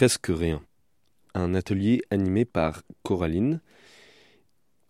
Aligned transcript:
Presque 0.00 0.28
rien. 0.30 0.62
Un 1.34 1.52
atelier 1.52 2.00
animé 2.10 2.46
par 2.46 2.84
Coraline, 3.02 3.60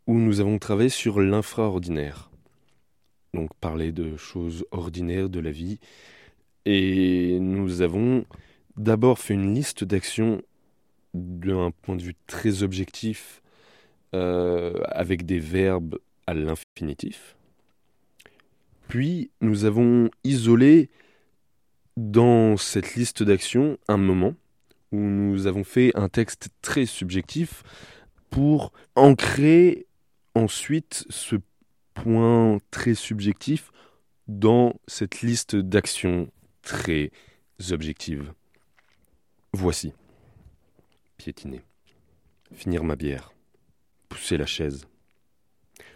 où 0.06 0.14
nous 0.14 0.38
avons 0.38 0.60
travaillé 0.60 0.88
sur 0.88 1.20
l'infraordinaire. 1.20 2.30
Donc 3.34 3.52
parler 3.60 3.90
de 3.90 4.16
choses 4.16 4.64
ordinaires 4.70 5.28
de 5.28 5.40
la 5.40 5.50
vie. 5.50 5.80
Et 6.64 7.40
nous 7.40 7.82
avons 7.82 8.24
d'abord 8.76 9.18
fait 9.18 9.34
une 9.34 9.52
liste 9.52 9.82
d'actions 9.82 10.42
d'un 11.12 11.72
point 11.72 11.96
de 11.96 12.02
vue 12.02 12.16
très 12.28 12.62
objectif, 12.62 13.42
euh, 14.14 14.74
avec 14.90 15.26
des 15.26 15.40
verbes 15.40 15.98
à 16.28 16.34
l'infinitif. 16.34 17.34
Puis 18.86 19.32
nous 19.40 19.64
avons 19.64 20.08
isolé 20.22 20.88
dans 21.96 22.56
cette 22.56 22.94
liste 22.94 23.24
d'actions 23.24 23.76
un 23.88 23.96
moment 23.96 24.36
où 24.92 24.98
nous 24.98 25.46
avons 25.46 25.64
fait 25.64 25.92
un 25.96 26.08
texte 26.08 26.48
très 26.62 26.86
subjectif 26.86 27.62
pour 28.30 28.72
ancrer 28.94 29.86
ensuite 30.34 31.04
ce 31.10 31.36
point 31.94 32.58
très 32.70 32.94
subjectif 32.94 33.70
dans 34.28 34.74
cette 34.86 35.22
liste 35.22 35.56
d'actions 35.56 36.30
très 36.62 37.10
objectives. 37.70 38.32
Voici. 39.52 39.92
Piétiner. 41.16 41.62
Finir 42.54 42.84
ma 42.84 42.96
bière. 42.96 43.32
Pousser 44.08 44.36
la 44.36 44.46
chaise. 44.46 44.86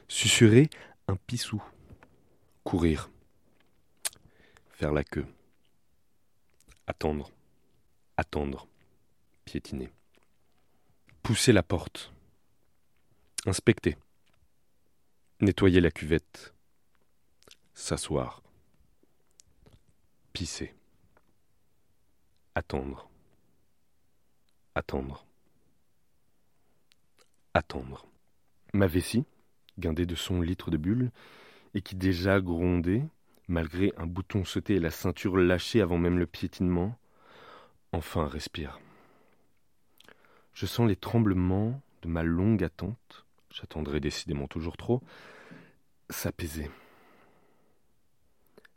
Susurrer 0.08 0.68
un 1.08 1.16
pissou. 1.16 1.62
Courir. 2.64 3.10
Faire 4.70 4.92
la 4.92 5.04
queue. 5.04 5.26
Attendre. 6.86 7.30
Attendre. 8.16 8.68
Piétiner. 9.44 9.92
Pousser 11.22 11.52
la 11.52 11.62
porte. 11.62 12.12
Inspecter. 13.46 13.96
Nettoyer 15.40 15.80
la 15.80 15.90
cuvette. 15.90 16.54
S'asseoir. 17.74 18.42
Pisser. 20.32 20.74
Attendre. 22.54 23.08
Attendre. 24.74 25.26
Attendre. 27.52 28.06
Ma 28.72 28.86
vessie, 28.86 29.24
guindée 29.78 30.06
de 30.06 30.14
son 30.14 30.40
litre 30.40 30.70
de 30.70 30.76
bulle, 30.76 31.10
et 31.74 31.82
qui 31.82 31.96
déjà 31.96 32.40
grondait, 32.40 33.04
malgré 33.48 33.92
un 33.96 34.06
bouton 34.06 34.44
sauté 34.44 34.76
et 34.76 34.80
la 34.80 34.90
ceinture 34.90 35.36
lâchée 35.36 35.80
avant 35.80 35.98
même 35.98 36.18
le 36.18 36.26
piétinement, 36.26 36.98
enfin 37.92 38.26
respire. 38.26 38.80
Je 40.64 40.68
sens 40.70 40.88
les 40.88 40.96
tremblements 40.96 41.78
de 42.00 42.08
ma 42.08 42.22
longue 42.22 42.64
attente, 42.64 43.26
j'attendrai 43.50 44.00
décidément 44.00 44.46
toujours 44.46 44.78
trop, 44.78 45.02
s'apaiser. 46.08 46.70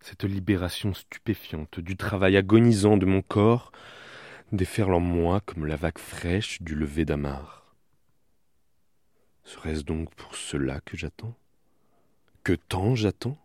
Cette 0.01 0.25
libération 0.25 0.93
stupéfiante 0.93 1.79
du 1.79 1.95
travail 1.95 2.35
agonisant 2.35 2.97
de 2.97 3.05
mon 3.05 3.21
corps 3.21 3.71
déferle 4.51 4.95
en 4.95 4.99
moi 4.99 5.39
comme 5.39 5.65
la 5.65 5.77
vague 5.77 5.97
fraîche 5.97 6.61
du 6.61 6.75
lever 6.75 7.05
d'Amar. 7.05 7.73
Serait-ce 9.45 9.83
donc 9.83 10.13
pour 10.15 10.35
cela 10.35 10.81
que 10.81 10.97
j'attends? 10.97 11.37
Que 12.43 12.51
tant 12.51 12.95
j'attends? 12.95 13.37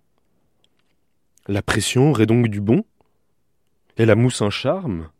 La 1.46 1.62
pression 1.62 2.10
aurait 2.10 2.26
donc 2.26 2.48
du 2.48 2.60
bon? 2.60 2.84
Et 3.98 4.04
la 4.04 4.16
mousse 4.16 4.42
un 4.42 4.50
charme? 4.50 5.10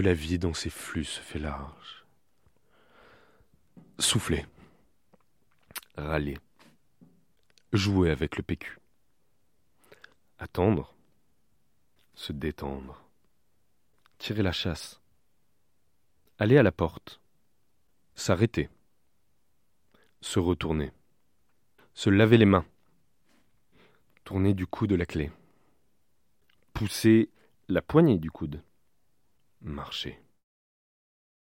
La 0.00 0.14
vie 0.14 0.38
dans 0.38 0.54
ses 0.54 0.70
flux 0.70 1.04
se 1.04 1.20
fait 1.20 1.38
large. 1.38 2.06
Souffler. 3.98 4.46
Râler. 5.94 6.38
Jouer 7.74 8.10
avec 8.10 8.38
le 8.38 8.42
PQ. 8.42 8.78
Attendre. 10.38 10.94
Se 12.14 12.32
détendre. 12.32 13.04
Tirer 14.16 14.42
la 14.42 14.52
chasse. 14.52 15.02
Aller 16.38 16.56
à 16.56 16.62
la 16.62 16.72
porte. 16.72 17.20
S'arrêter. 18.14 18.70
Se 20.22 20.38
retourner. 20.38 20.92
Se 21.92 22.08
laver 22.08 22.38
les 22.38 22.46
mains. 22.46 22.64
Tourner 24.24 24.54
du 24.54 24.66
coude 24.66 24.92
la 24.92 25.04
clé. 25.04 25.30
Pousser 26.72 27.28
la 27.68 27.82
poignée 27.82 28.16
du 28.16 28.30
coude. 28.30 28.62
Marcher. 29.60 30.16